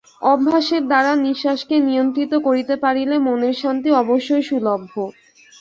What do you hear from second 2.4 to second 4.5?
করিতে পারিলে মনের শান্তি অবশ্যই